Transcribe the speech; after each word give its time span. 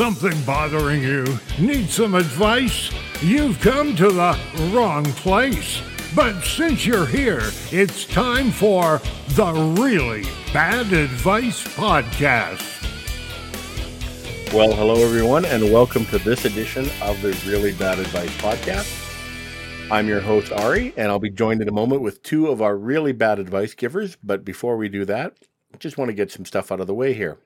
something 0.00 0.40
bothering 0.44 1.02
you? 1.02 1.26
Need 1.58 1.90
some 1.90 2.14
advice? 2.14 2.90
You've 3.20 3.60
come 3.60 3.94
to 3.96 4.10
the 4.10 4.34
wrong 4.72 5.04
place. 5.04 5.82
But 6.16 6.40
since 6.40 6.86
you're 6.86 7.04
here, 7.04 7.42
it's 7.70 8.06
time 8.06 8.50
for 8.50 9.02
the 9.34 9.52
Really 9.78 10.22
Bad 10.54 10.90
Advice 10.94 11.62
Podcast. 11.74 12.64
Well, 14.54 14.72
hello 14.72 15.04
everyone, 15.04 15.44
and 15.44 15.70
welcome 15.70 16.06
to 16.06 16.18
this 16.18 16.46
edition 16.46 16.88
of 17.02 17.20
the 17.20 17.38
Really 17.46 17.74
Bad 17.74 17.98
Advice 17.98 18.34
Podcast. 18.38 19.92
I'm 19.92 20.08
your 20.08 20.22
host, 20.22 20.50
Ari, 20.50 20.94
and 20.96 21.08
I'll 21.08 21.18
be 21.18 21.28
joined 21.28 21.60
in 21.60 21.68
a 21.68 21.72
moment 21.72 22.00
with 22.00 22.22
two 22.22 22.46
of 22.46 22.62
our 22.62 22.74
really 22.74 23.12
bad 23.12 23.38
advice 23.38 23.74
givers. 23.74 24.16
But 24.24 24.46
before 24.46 24.78
we 24.78 24.88
do 24.88 25.04
that, 25.04 25.34
I 25.74 25.76
just 25.76 25.98
want 25.98 26.08
to 26.08 26.14
get 26.14 26.30
some 26.30 26.46
stuff 26.46 26.72
out 26.72 26.80
of 26.80 26.86
the 26.86 26.94
way 26.94 27.12
here. 27.12 27.36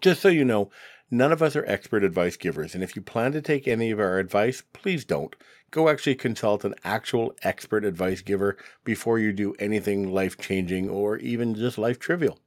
Just 0.00 0.20
so 0.20 0.28
you 0.28 0.44
know, 0.44 0.70
none 1.10 1.32
of 1.32 1.42
us 1.42 1.56
are 1.56 1.64
expert 1.66 2.04
advice 2.04 2.36
givers, 2.36 2.74
and 2.74 2.82
if 2.82 2.96
you 2.96 3.02
plan 3.02 3.32
to 3.32 3.42
take 3.42 3.66
any 3.66 3.90
of 3.90 4.00
our 4.00 4.18
advice, 4.18 4.62
please 4.72 5.04
don't. 5.04 5.34
Go 5.70 5.88
actually 5.88 6.14
consult 6.14 6.64
an 6.64 6.74
actual 6.84 7.34
expert 7.42 7.84
advice 7.84 8.22
giver 8.22 8.56
before 8.84 9.18
you 9.18 9.32
do 9.32 9.54
anything 9.58 10.12
life 10.12 10.38
changing 10.38 10.88
or 10.88 11.16
even 11.18 11.54
just 11.54 11.78
life 11.78 11.98
trivial. 11.98 12.38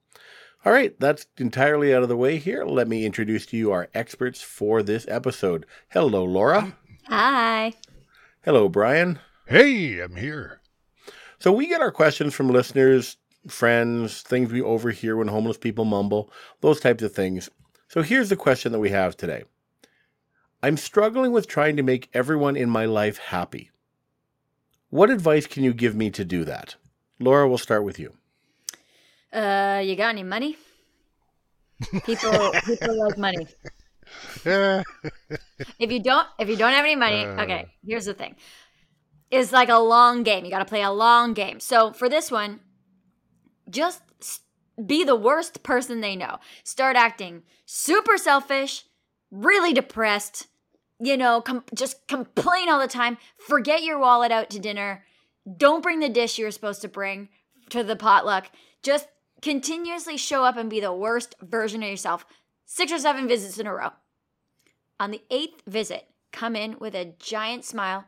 All 0.65 0.73
right, 0.73 0.97
that's 0.99 1.25
entirely 1.37 1.93
out 1.93 2.03
of 2.03 2.09
the 2.09 2.17
way 2.17 2.37
here. 2.37 2.65
Let 2.65 2.87
me 2.87 3.05
introduce 3.05 3.45
to 3.47 3.57
you 3.57 3.71
our 3.71 3.89
experts 3.93 4.41
for 4.41 4.83
this 4.83 5.05
episode. 5.07 5.65
Hello, 5.89 6.23
Laura. 6.23 6.75
Hi. 7.07 7.73
Hello, 8.43 8.67
Brian. 8.67 9.19
Hey, 9.47 9.99
I'm 9.99 10.15
here. 10.15 10.61
So 11.39 11.51
we 11.53 11.67
get 11.67 11.81
our 11.81 11.91
questions 11.91 12.33
from 12.33 12.49
listeners, 12.49 13.17
friends, 13.47 14.21
things 14.21 14.51
we 14.51 14.61
overhear 14.61 15.15
when 15.15 15.27
homeless 15.27 15.57
people 15.57 15.85
mumble, 15.85 16.31
those 16.61 16.79
types 16.79 17.03
of 17.03 17.13
things. 17.13 17.49
So 17.87 18.01
here's 18.01 18.29
the 18.29 18.35
question 18.35 18.71
that 18.71 18.79
we 18.79 18.89
have 18.89 19.15
today. 19.17 19.43
I'm 20.61 20.77
struggling 20.77 21.31
with 21.31 21.47
trying 21.47 21.77
to 21.77 21.83
make 21.83 22.09
everyone 22.13 22.55
in 22.55 22.69
my 22.69 22.85
life 22.85 23.17
happy. 23.17 23.71
What 24.89 25.09
advice 25.09 25.47
can 25.47 25.63
you 25.63 25.73
give 25.73 25.95
me 25.95 26.09
to 26.11 26.25
do 26.25 26.43
that? 26.45 26.75
Laura, 27.19 27.47
we'll 27.47 27.57
start 27.57 27.83
with 27.83 27.99
you. 27.99 28.13
Uh, 29.31 29.81
you 29.83 29.95
got 29.95 30.09
any 30.09 30.23
money? 30.23 30.57
People, 32.03 32.51
people 32.65 32.99
like 33.05 33.17
money. 33.17 33.47
If 35.77 35.91
you 35.91 36.01
don't, 36.01 36.27
if 36.39 36.49
you 36.49 36.55
don't 36.55 36.73
have 36.73 36.83
any 36.83 36.95
money, 36.95 37.25
okay. 37.25 37.67
Here's 37.85 38.05
the 38.05 38.13
thing: 38.13 38.35
it's 39.29 39.51
like 39.51 39.69
a 39.69 39.77
long 39.77 40.23
game. 40.23 40.45
You 40.45 40.51
got 40.51 40.59
to 40.59 40.65
play 40.65 40.81
a 40.81 40.91
long 40.91 41.33
game. 41.33 41.59
So 41.59 41.91
for 41.93 42.09
this 42.09 42.31
one, 42.31 42.59
just 43.69 44.01
be 44.85 45.03
the 45.03 45.15
worst 45.15 45.63
person 45.63 46.01
they 46.01 46.15
know. 46.15 46.39
Start 46.63 46.95
acting 46.95 47.43
super 47.65 48.17
selfish, 48.17 48.85
really 49.31 49.73
depressed. 49.73 50.47
You 50.99 51.15
know, 51.15 51.41
com- 51.41 51.63
just 51.73 52.07
complain 52.07 52.67
all 52.69 52.79
the 52.79 52.87
time. 52.87 53.17
Forget 53.37 53.83
your 53.83 53.99
wallet 53.99 54.31
out 54.31 54.49
to 54.49 54.59
dinner. 54.59 55.05
Don't 55.57 55.83
bring 55.83 55.99
the 55.99 56.09
dish 56.09 56.37
you're 56.37 56.51
supposed 56.51 56.81
to 56.81 56.87
bring 56.87 57.29
to 57.69 57.83
the 57.83 57.95
potluck. 57.95 58.51
Just 58.83 59.07
continuously 59.41 60.17
show 60.17 60.43
up 60.43 60.57
and 60.57 60.69
be 60.69 60.79
the 60.79 60.93
worst 60.93 61.35
version 61.41 61.83
of 61.83 61.89
yourself. 61.89 62.25
Six 62.65 62.91
or 62.91 62.99
seven 62.99 63.27
visits 63.27 63.57
in 63.57 63.67
a 63.67 63.73
row. 63.73 63.91
On 64.99 65.11
the 65.11 65.21
eighth 65.31 65.61
visit, 65.65 66.07
come 66.31 66.55
in 66.55 66.77
with 66.79 66.93
a 66.93 67.13
giant 67.19 67.63
smile, 67.63 68.05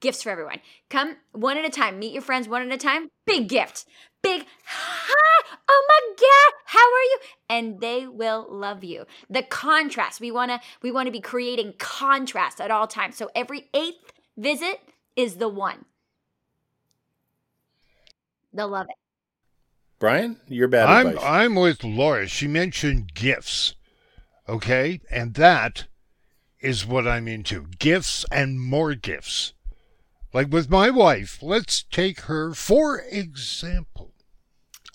gifts 0.00 0.22
for 0.22 0.30
everyone. 0.30 0.60
Come 0.90 1.16
one 1.32 1.56
at 1.56 1.64
a 1.64 1.70
time, 1.70 1.98
meet 1.98 2.12
your 2.12 2.22
friends 2.22 2.48
one 2.48 2.62
at 2.62 2.72
a 2.72 2.78
time, 2.78 3.08
big 3.26 3.48
gift. 3.48 3.84
Big, 4.20 4.44
hi, 4.64 5.44
oh 5.68 5.86
my 5.88 6.14
God, 6.16 6.58
how 6.64 6.80
are 6.80 7.02
you? 7.04 7.18
And 7.48 7.80
they 7.80 8.06
will 8.06 8.46
love 8.50 8.82
you. 8.82 9.06
The 9.30 9.42
contrast, 9.42 10.20
we 10.20 10.30
wanna, 10.30 10.60
we 10.82 10.90
wanna 10.90 11.12
be 11.12 11.20
creating 11.20 11.74
contrast 11.78 12.60
at 12.60 12.70
all 12.70 12.88
times. 12.88 13.16
So 13.16 13.30
every 13.34 13.68
eighth 13.72 14.12
visit 14.36 14.80
is 15.14 15.36
the 15.36 15.48
one. 15.48 15.84
They'll 18.52 18.68
love 18.68 18.86
it. 18.88 18.96
Brian, 19.98 20.40
your 20.46 20.68
bad 20.68 20.88
I'm 20.88 21.08
advice. 21.08 21.24
I'm 21.24 21.54
with 21.54 21.84
Laura. 21.84 22.26
She 22.26 22.46
mentioned 22.46 23.14
gifts. 23.14 23.74
Okay? 24.48 25.00
And 25.10 25.34
that 25.34 25.86
is 26.60 26.86
what 26.86 27.06
I'm 27.06 27.28
into. 27.28 27.66
Gifts 27.78 28.24
and 28.30 28.60
more 28.60 28.94
gifts. 28.94 29.52
Like 30.32 30.48
with 30.52 30.68
my 30.68 30.90
wife, 30.90 31.38
let's 31.42 31.82
take 31.82 32.22
her 32.22 32.52
for 32.54 33.00
example. 33.00 34.12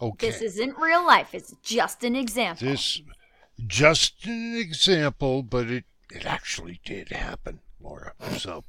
Okay. 0.01 0.27
This 0.27 0.41
isn't 0.41 0.77
real 0.77 1.05
life, 1.05 1.33
it's 1.33 1.55
just 1.63 2.03
an 2.03 2.15
example. 2.15 2.67
This 2.67 3.01
just 3.67 4.25
an 4.25 4.55
example, 4.55 5.43
but 5.43 5.69
it 5.69 5.85
it 6.11 6.25
actually 6.25 6.79
did 6.85 7.09
happen, 7.09 7.59
Laura. 7.79 8.13
So, 8.37 8.63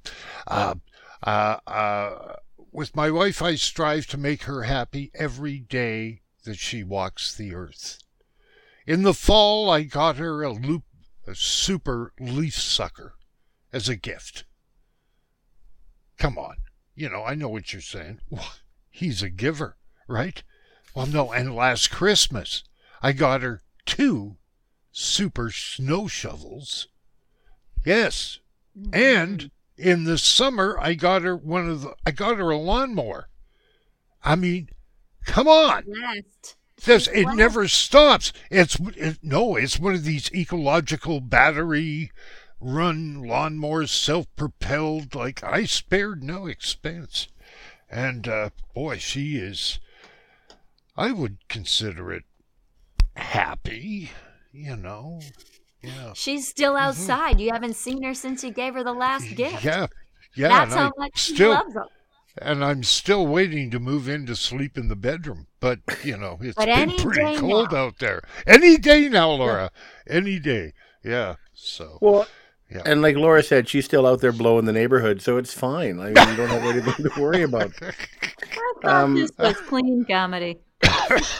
uh, 0.46 0.74
uh, 1.22 1.56
uh, 1.66 2.36
with 2.72 2.96
my 2.96 3.10
wife, 3.10 3.42
I 3.42 3.54
strive 3.56 4.06
to 4.08 4.16
make 4.16 4.44
her 4.44 4.62
happy 4.62 5.10
every 5.14 5.58
day 5.58 6.22
that 6.44 6.58
she 6.58 6.82
walks 6.82 7.34
the 7.34 7.54
earth. 7.54 7.98
In 8.86 9.02
the 9.02 9.14
fall, 9.14 9.70
I 9.70 9.82
got 9.82 10.16
her 10.16 10.42
a 10.42 10.52
loop, 10.52 10.84
a 11.26 11.34
super 11.34 12.12
leaf 12.18 12.54
sucker, 12.54 13.14
as 13.72 13.88
a 13.88 13.96
gift. 13.96 14.44
Come 16.18 16.38
on, 16.38 16.56
you 16.94 17.08
know 17.08 17.24
I 17.24 17.34
know 17.34 17.48
what 17.48 17.72
you're 17.72 17.82
saying. 17.82 18.20
He's 18.90 19.22
a 19.22 19.30
giver, 19.30 19.76
right? 20.06 20.42
Well, 20.94 21.06
no, 21.06 21.32
and 21.32 21.54
last 21.54 21.90
Christmas 21.90 22.64
I 23.02 23.12
got 23.12 23.42
her 23.42 23.62
two 23.84 24.36
super 24.92 25.50
snow 25.50 26.06
shovels. 26.06 26.88
Yes. 27.84 28.38
And 28.92 29.38
mm-hmm. 29.38 29.88
in 29.88 30.04
the 30.04 30.18
summer 30.18 30.78
I 30.80 30.94
got 30.94 31.22
her 31.22 31.36
one 31.36 31.68
of 31.68 31.82
the 31.82 31.94
I 32.06 32.12
got 32.12 32.38
her 32.38 32.50
a 32.50 32.56
lawnmower. 32.56 33.28
I 34.22 34.36
mean, 34.36 34.70
come 35.26 35.48
on. 35.48 35.84
Last. 35.86 36.56
This 36.84 37.08
it 37.08 37.26
never 37.34 37.68
stops. 37.68 38.32
It's 38.50 38.76
it, 38.96 39.18
no, 39.22 39.56
it's 39.56 39.78
one 39.78 39.94
of 39.94 40.04
these 40.04 40.30
ecological 40.32 41.20
battery 41.20 42.10
run 42.60 43.16
lawnmowers, 43.22 43.90
self-propelled. 43.90 45.14
Like 45.14 45.42
I 45.44 45.64
spared 45.64 46.22
no 46.22 46.46
expense, 46.46 47.28
and 47.90 48.26
uh, 48.28 48.50
boy, 48.74 48.98
she 48.98 49.36
is. 49.36 49.78
I 50.96 51.12
would 51.12 51.48
consider 51.48 52.12
it 52.12 52.24
happy. 53.16 54.10
You 54.52 54.76
know, 54.76 55.20
yeah, 55.82 56.12
She's 56.14 56.46
still 56.48 56.76
outside. 56.76 57.40
You 57.40 57.50
haven't 57.52 57.74
seen 57.76 58.02
her 58.04 58.14
since 58.14 58.44
you 58.44 58.50
gave 58.52 58.74
her 58.74 58.84
the 58.84 58.92
last 58.92 59.34
gift. 59.34 59.56
Mm-hmm. 59.56 59.66
yeah, 59.66 59.86
yeah. 60.36 60.48
That's 60.48 60.72
and 60.72 60.80
how 60.80 60.86
I 60.88 60.90
much 60.98 61.18
she 61.18 61.34
still, 61.34 61.50
loves 61.50 61.74
them. 61.74 61.86
and 62.38 62.64
I'm 62.64 62.84
still 62.84 63.26
waiting 63.26 63.70
to 63.72 63.80
move 63.80 64.08
in 64.08 64.26
to 64.26 64.36
sleep 64.36 64.78
in 64.78 64.88
the 64.88 64.96
bedroom. 64.96 65.48
But 65.60 65.80
you 66.04 66.16
know, 66.16 66.38
it's 66.40 66.54
But 66.54 66.66
been 66.66 66.90
pretty 66.96 67.36
cold 67.38 67.72
now. 67.72 67.78
out 67.86 67.98
there. 67.98 68.22
Any 68.46 68.76
day 68.78 69.08
now, 69.08 69.32
Laura. 69.32 69.72
Any 70.06 70.38
day. 70.38 70.72
Yeah. 71.02 71.34
So. 71.52 71.98
well, 72.00 72.26
Yeah. 72.74 72.82
and 72.84 73.02
like 73.02 73.14
Laura 73.16 73.42
said, 73.42 73.68
she's 73.68 73.84
still 73.84 74.04
out 74.06 74.20
there 74.20 74.32
blowing 74.32 74.64
the 74.64 74.72
neighborhood, 74.72 75.22
so 75.22 75.36
it's 75.36 75.54
fine. 75.54 76.00
I 76.00 76.06
mean, 76.06 76.28
you 76.28 76.36
don't 76.36 76.48
have 76.48 76.64
anything 76.64 77.08
to 77.08 77.20
worry 77.20 77.42
about. 77.42 77.72
Um, 78.82 79.14
this 79.14 79.30
was 79.38 79.56
clean 79.68 80.04
comedy. 80.04 80.58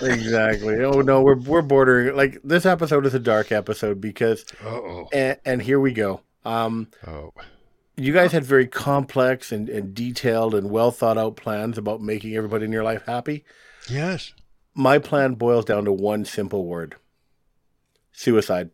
exactly. 0.01 0.83
Oh 0.83 1.03
no, 1.03 1.21
we're 1.21 1.37
we're 1.37 1.61
bordering 1.61 2.17
like 2.17 2.41
this 2.43 2.65
episode 2.65 3.05
is 3.05 3.13
a 3.13 3.19
dark 3.19 3.53
episode 3.53 4.01
because 4.01 4.47
oh. 4.65 5.09
and, 5.13 5.39
and 5.45 5.61
here 5.61 5.79
we 5.79 5.93
go. 5.93 6.23
Um 6.47 6.89
Oh. 7.07 7.33
you 7.97 8.15
guys 8.15 8.33
had 8.33 8.45
very 8.45 8.67
complex 8.67 9.53
and, 9.53 9.69
and 9.69 9.95
detailed 9.95 10.55
and 10.55 10.71
well 10.71 10.91
thought 10.91 11.19
out 11.19 11.37
plans 11.37 11.77
about 11.77 12.01
making 12.01 12.35
everybody 12.35 12.65
in 12.65 12.73
your 12.73 12.85
life 12.85 13.03
happy. 13.07 13.45
Yes. 13.91 14.33
My 14.75 14.99
plan 14.99 15.35
boils 15.35 15.67
down 15.67 15.85
to 15.85 15.93
one 15.93 16.25
simple 16.25 16.65
word. 16.65 16.95
Suicide. 18.13 18.71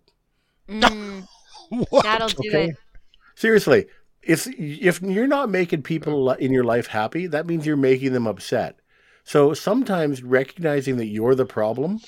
Mm, 0.69 1.20
What? 1.91 2.03
that'll 2.03 2.29
do 2.29 2.49
Okay. 2.49 2.69
it. 2.71 2.77
Seriously, 3.35 3.87
if 4.23 4.47
if 4.59 5.01
you're 5.01 5.27
not 5.27 5.51
making 5.51 5.83
people 5.83 6.31
in 6.33 6.53
your 6.53 6.65
life 6.65 6.87
happy, 6.89 7.27
that 7.29 7.47
means 7.47 7.67
you're 7.67 7.77
making 7.77 8.13
them 8.13 8.27
upset. 8.27 8.79
So 9.25 9.55
sometimes 9.55 10.23
recognizing 10.23 10.97
that 10.97 11.07
you're 11.07 11.35
the 11.35 11.47
problem 11.47 12.01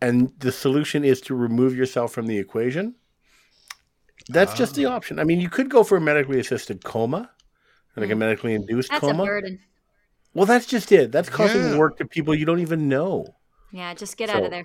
and 0.00 0.32
the 0.38 0.52
solution 0.52 1.04
is 1.04 1.20
to 1.22 1.34
remove 1.34 1.74
yourself 1.74 2.12
from 2.12 2.26
the 2.26 2.38
equation, 2.38 2.94
that's 4.28 4.54
just 4.54 4.74
the 4.74 4.86
Ah. 4.86 4.94
option. 4.94 5.18
I 5.18 5.24
mean, 5.24 5.40
you 5.40 5.48
could 5.48 5.68
go 5.70 5.82
for 5.84 5.96
a 5.96 6.00
medically 6.00 6.38
assisted 6.40 6.84
coma, 6.84 7.30
like 7.96 8.10
a 8.10 8.14
Mm. 8.14 8.18
medically 8.18 8.54
induced 8.54 8.90
That's 8.90 9.02
a 9.02 9.06
coma. 9.12 9.24
burden. 9.24 9.58
Well, 10.34 10.46
that's 10.46 10.66
just 10.66 10.90
it. 10.92 11.12
That's 11.12 11.28
causing 11.28 11.62
Yeah. 11.62 11.78
work 11.78 11.96
to 11.98 12.04
people 12.06 12.34
you 12.34 12.44
don't 12.44 12.60
even 12.60 12.88
know. 12.88 13.24
Yeah, 13.72 13.94
just 13.94 14.16
get 14.16 14.30
out 14.30 14.44
of 14.44 14.50
there. 14.50 14.64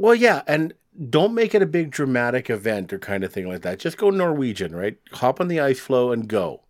Well, 0.00 0.14
yeah, 0.14 0.42
and 0.46 0.72
don't 1.10 1.34
make 1.34 1.54
it 1.54 1.60
a 1.60 1.66
big 1.66 1.90
dramatic 1.90 2.48
event 2.48 2.90
or 2.92 2.98
kind 2.98 3.22
of 3.22 3.32
thing 3.32 3.46
like 3.46 3.60
that. 3.62 3.78
Just 3.78 3.98
go 3.98 4.08
Norwegian, 4.08 4.74
right? 4.74 4.96
Hop 5.12 5.40
on 5.40 5.48
the 5.48 5.60
ice 5.60 5.78
floe 5.78 6.10
and 6.10 6.26
go. 6.26 6.62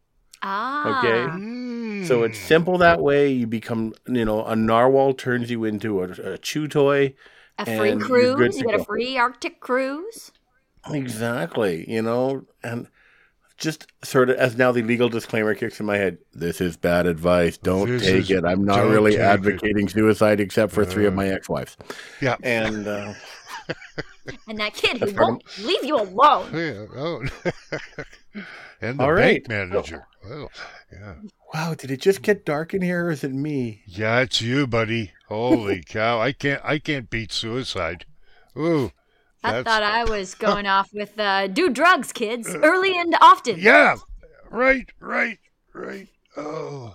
Ah. 0.42 0.98
Okay. 0.98 2.06
So 2.06 2.22
it's 2.24 2.38
Mm. 2.38 2.46
simple 2.48 2.78
that 2.78 3.00
way. 3.00 3.28
You 3.30 3.46
become, 3.46 3.94
you 4.08 4.24
know, 4.24 4.44
a 4.44 4.56
narwhal 4.56 5.14
turns 5.14 5.50
you 5.50 5.64
into 5.64 6.02
a, 6.02 6.10
a 6.34 6.38
chew 6.38 6.66
toy. 6.66 7.14
A 7.58 7.66
free 7.66 7.90
And 7.90 8.00
you're 8.00 8.34
good 8.34 8.52
cruise. 8.52 8.54
to 8.54 8.58
You 8.60 8.66
get 8.66 8.80
a 8.80 8.84
free 8.84 9.16
Arctic 9.16 9.60
cruise. 9.60 10.32
Exactly. 10.90 11.88
You 11.90 12.02
know, 12.02 12.46
and 12.62 12.88
just 13.60 13.86
sort 14.02 14.30
of 14.30 14.36
as 14.36 14.56
now 14.56 14.72
the 14.72 14.82
legal 14.82 15.08
disclaimer 15.08 15.54
kicks 15.54 15.78
in 15.78 15.86
my 15.86 15.96
head. 15.96 16.18
This 16.34 16.60
is 16.60 16.76
bad 16.76 17.06
advice. 17.06 17.56
Don't 17.58 17.88
This 17.88 18.02
take 18.04 18.14
is- 18.22 18.30
it. 18.30 18.44
I'm 18.44 18.64
not 18.64 18.80
really 18.88 19.12
take 19.12 19.20
it. 19.20 19.24
advocating 19.24 19.88
suicide, 19.88 20.40
except 20.40 20.72
for 20.72 20.84
three 20.84 21.06
of 21.06 21.12
Uh, 21.12 21.16
my 21.16 21.28
ex-wives. 21.28 21.76
Yeah. 22.20 22.36
And 22.42 22.88
uh, 22.88 23.12
And 24.48 24.58
that 24.58 24.74
kid 24.74 24.92
who 24.98 24.98
That's 25.00 25.12
part 25.12 25.22
of- 25.22 25.28
won't 25.34 25.58
leave 25.66 25.84
you 25.84 25.96
alone. 25.96 26.50
Yeah. 26.54 26.86
Oh. 26.96 27.22
and 28.80 28.98
the 28.98 29.02
All 29.04 29.14
bank 29.14 29.46
right. 29.46 29.48
manager. 29.48 30.06
Well, 30.28 30.50
yeah. 30.92 31.14
wow, 31.54 31.74
did 31.74 31.90
it 31.90 32.00
just 32.00 32.22
get 32.22 32.44
dark 32.44 32.74
in 32.74 32.82
here, 32.82 33.06
or 33.06 33.10
is 33.10 33.24
it 33.24 33.32
me? 33.32 33.82
Yeah, 33.86 34.20
it's 34.20 34.40
you, 34.40 34.66
buddy. 34.66 35.12
Holy 35.28 35.82
cow! 35.88 36.20
I 36.20 36.32
can't. 36.32 36.60
I 36.64 36.78
can't 36.78 37.08
beat 37.10 37.32
suicide. 37.32 38.04
Ooh. 38.56 38.92
I 39.42 39.52
That's- 39.52 39.64
thought 39.64 39.82
I 39.82 40.04
was 40.10 40.34
going 40.34 40.66
off 40.66 40.90
with 40.92 41.18
uh, 41.18 41.46
do 41.46 41.70
drugs, 41.70 42.12
kids, 42.12 42.54
early 42.54 42.96
and 42.98 43.14
often. 43.20 43.58
Yeah. 43.58 43.96
Right. 44.50 44.88
Right. 45.00 45.38
Right. 45.72 46.08
Oh. 46.36 46.94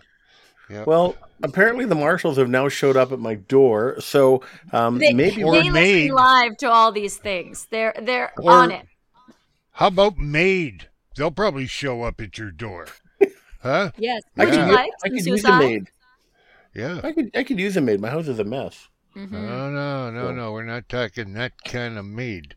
Well, 0.86 1.16
apparently 1.44 1.86
the 1.86 1.94
marshals 1.96 2.38
have 2.38 2.50
now 2.50 2.70
showed 2.70 2.98
up 2.98 3.12
at 3.12 3.20
my 3.20 3.36
door, 3.36 4.00
so 4.02 4.42
um, 4.74 4.98
They, 4.98 5.14
maybe 5.14 5.44
Or 5.44 5.52
they 5.54 5.70
maid. 5.70 6.04
listen 6.12 6.16
live 6.16 6.58
to 6.58 6.72
all 6.72 6.92
these 6.92 7.18
things. 7.18 7.68
They're 7.70 7.94
they're 8.02 8.32
Or- 8.38 8.52
on 8.52 8.72
it. 8.72 8.88
How 9.74 9.88
about 9.88 10.18
maid? 10.18 10.90
They'll 11.16 11.32
probably 11.32 11.68
show 11.68 12.02
up 12.04 12.20
at 12.22 12.38
your 12.38 12.52
door. 12.52 12.88
Huh? 13.62 13.90
Yes. 13.98 14.22
I 14.38 14.46
Would 14.46 14.54
could, 14.54 14.68
you 14.68 14.74
like 14.76 14.92
I 15.04 15.10
could 15.10 15.26
use 15.26 15.44
a 15.44 15.58
maid. 15.58 15.90
Yeah. 16.76 17.00
I 17.04 17.12
could 17.14 17.32
I 17.36 17.44
could 17.44 17.60
use 17.60 17.76
a 17.76 17.82
maid. 17.82 18.00
My 18.00 18.12
house 18.12 18.28
is 18.28 18.38
a 18.38 18.44
mess. 18.44 18.90
Mhm. 19.16 19.32
No, 19.32 19.70
no, 19.72 20.12
no, 20.12 20.32
no. 20.32 20.52
We're 20.52 20.64
not 20.64 20.90
talking 20.90 21.34
that 21.34 21.54
kind 21.64 21.98
of 21.98 22.06
maid. 22.06 22.56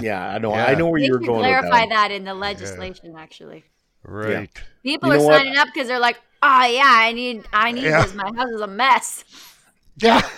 Yeah, 0.00 0.28
I 0.28 0.38
know. 0.38 0.54
Yeah. 0.54 0.66
I 0.66 0.74
know 0.74 0.86
where 0.88 1.00
you 1.00 1.12
were 1.12 1.18
should 1.20 1.26
going. 1.26 1.38
with 1.40 1.46
clarify 1.46 1.80
that. 1.86 2.08
that 2.08 2.10
in 2.10 2.24
the 2.24 2.34
legislation. 2.34 3.14
Actually, 3.18 3.64
Right. 4.02 4.50
people 4.82 5.08
You 5.08 5.14
are 5.14 5.18
know 5.18 5.24
what? 5.24 5.36
signing 5.38 5.56
up 5.56 5.68
because 5.72 5.88
they're 5.88 5.98
like, 5.98 6.20
"Oh 6.42 6.64
yeah, 6.66 6.82
I 6.86 7.12
need, 7.12 7.44
I 7.52 7.72
need 7.72 7.84
Yeah. 7.84 8.02
this. 8.02 8.14
My 8.14 8.30
house 8.34 8.50
is 8.50 8.60
a 8.60 8.66
mess." 8.66 9.24
Yeah. 9.96 10.20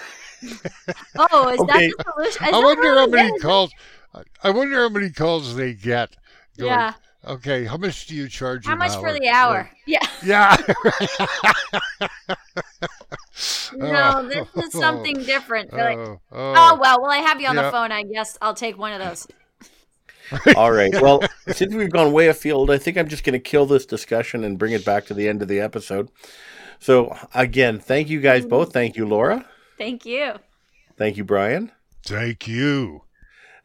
Oh, 1.19 1.49
is 1.49 1.59
Okay. 1.61 1.89
that 1.89 1.95
the 1.99 2.05
solution? 2.12 2.47
Is 2.49 2.55
I 2.55 2.59
wonder 2.61 2.95
how 2.95 3.07
many 3.07 3.29
it? 3.31 3.41
calls. 3.43 3.71
I 4.43 4.51
wonder 4.51 4.77
how 4.83 4.89
many 4.91 5.11
calls 5.11 5.57
they 5.57 5.73
get. 5.75 6.15
going, 6.59 6.71
Yeah. 6.71 6.93
Okay. 7.26 7.64
How 7.64 7.76
much 7.76 8.06
do 8.06 8.14
you 8.14 8.28
charge? 8.28 8.67
How 8.67 8.73
an 8.73 8.78
much 8.78 8.94
for 8.94 9.12
the 9.12 9.28
hour? 9.28 9.69
Yeah. 9.87 10.06
Yeah. 10.25 10.56
No, 13.75 14.26
this 14.28 14.49
is 14.56 14.75
oh. 14.75 14.81
something 14.81 15.23
different. 15.25 15.70
They're 15.70 15.96
like, 15.96 15.99
oh, 15.99 16.20
oh 16.32 16.55
oh. 16.56 16.78
well, 16.81 17.02
well 17.02 17.11
I 17.11 17.19
have 17.19 17.40
you 17.40 17.49
on 17.49 17.56
Yeah. 17.56 17.62
the 17.62 17.70
phone. 17.70 17.93
I 17.93 18.02
guess 18.02 18.38
I'll 18.40 18.55
take 18.55 18.78
one 18.78 18.93
of 18.93 19.06
those. 19.06 19.26
All 20.56 20.73
right. 20.73 20.93
Well, 21.00 21.23
since 21.49 21.75
we've 21.75 21.90
gone 21.90 22.12
way 22.12 22.28
afield, 22.28 22.70
I 22.70 22.78
think 22.78 22.96
I'm 22.96 23.08
just 23.08 23.25
going 23.25 23.34
to 23.34 23.38
kill 23.38 23.67
this 23.67 23.87
discussion 23.87 24.44
and 24.44 24.58
bring 24.58 24.73
it 24.73 24.84
back 24.84 25.06
to 25.06 25.14
the 25.14 25.28
end 25.28 25.43
of 25.43 25.49
the 25.49 25.61
episode. 25.61 26.08
So, 26.81 27.17
again, 27.34 27.78
thank 27.78 28.08
you 28.08 28.20
guys 28.20 28.44
both. 28.44 28.70
Mm. 28.70 28.73
Thank 28.73 28.96
you, 28.96 29.06
Laura. 29.06 29.44
Thank 29.78 30.05
you. 30.05 30.34
Thank 30.96 31.17
you, 31.17 31.25
Brian. 31.25 31.70
Thank 32.05 32.49
you. 32.49 33.02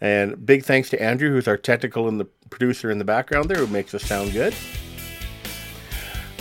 And 0.02 0.44
big 0.46 0.66
thanks 0.66 0.90
to 0.90 1.02
Andrew, 1.02 1.30
who's 1.30 1.48
our 1.48 1.58
technical 1.58 2.08
and 2.08 2.20
the 2.20 2.26
producer 2.50 2.90
in 2.90 2.98
the 2.98 3.06
background 3.06 3.50
there, 3.50 3.60
who 3.60 3.68
makes 3.68 3.94
us 3.94 4.04
sound 4.04 4.34
good. 4.34 4.54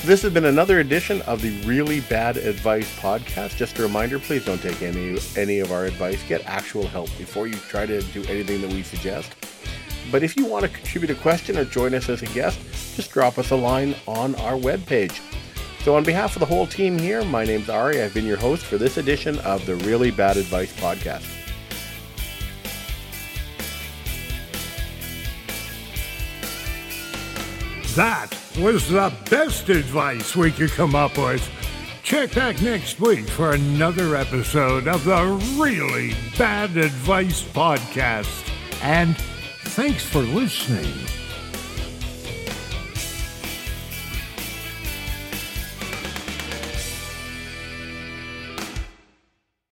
This 0.02 0.22
has 0.22 0.32
been 0.32 0.46
another 0.46 0.80
edition 0.80 1.20
of 1.22 1.42
the 1.42 1.50
Really 1.66 2.00
Bad 2.00 2.38
Advice 2.38 2.90
podcast. 3.00 3.56
Just 3.56 3.78
a 3.78 3.82
reminder, 3.82 4.18
please 4.18 4.46
don't 4.46 4.62
take 4.62 4.80
any 4.80 5.18
any 5.36 5.58
of 5.58 5.72
our 5.72 5.84
advice. 5.84 6.22
Get 6.26 6.42
actual 6.46 6.86
help 6.86 7.10
before 7.18 7.46
you 7.46 7.54
try 7.54 7.84
to 7.84 8.00
do 8.00 8.24
anything 8.24 8.62
that 8.62 8.72
we 8.72 8.82
suggest. 8.82 9.36
But 10.10 10.22
if 10.22 10.38
you 10.38 10.46
want 10.46 10.64
to 10.64 10.70
contribute 10.70 11.10
a 11.10 11.20
question 11.20 11.58
or 11.58 11.66
join 11.66 11.94
us 11.94 12.08
as 12.08 12.22
a 12.22 12.26
guest, 12.26 12.58
just 12.96 13.10
drop 13.10 13.36
us 13.36 13.50
a 13.50 13.56
line 13.56 13.94
on 14.08 14.34
our 14.36 14.54
webpage. 14.54 15.20
So 15.82 15.94
on 15.94 16.02
behalf 16.02 16.34
of 16.34 16.40
the 16.40 16.46
whole 16.46 16.66
team 16.66 16.98
here, 16.98 17.22
my 17.22 17.44
name's 17.44 17.68
Ari. 17.68 18.00
I've 18.00 18.14
been 18.14 18.26
your 18.26 18.38
host 18.38 18.64
for 18.64 18.78
this 18.78 18.96
edition 18.96 19.38
of 19.40 19.66
the 19.66 19.76
Really 19.76 20.10
Bad 20.10 20.38
Advice 20.38 20.72
podcast. 20.80 21.39
That 27.96 28.30
was 28.58 28.88
the 28.88 29.12
best 29.28 29.68
advice 29.68 30.36
we 30.36 30.52
could 30.52 30.70
come 30.70 30.94
up 30.94 31.18
with. 31.18 31.46
Check 32.04 32.34
back 32.34 32.62
next 32.62 33.00
week 33.00 33.28
for 33.28 33.52
another 33.52 34.14
episode 34.14 34.86
of 34.86 35.04
the 35.04 35.40
Really 35.60 36.14
Bad 36.38 36.76
Advice 36.76 37.42
Podcast. 37.42 38.48
And 38.82 39.16
thanks 39.64 40.04
for 40.04 40.20
listening. 40.20 41.19